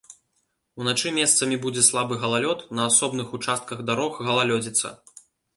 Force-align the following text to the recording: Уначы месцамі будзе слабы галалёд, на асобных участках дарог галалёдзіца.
Уначы 0.83 1.11
месцамі 1.17 1.59
будзе 1.67 1.83
слабы 1.89 2.17
галалёд, 2.25 2.65
на 2.79 2.89
асобных 2.93 3.39
участках 3.39 3.87
дарог 3.91 4.11
галалёдзіца. 4.31 4.87